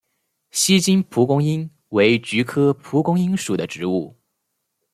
[0.49, 4.17] 锡金蒲公英为菊科蒲公英属的植物。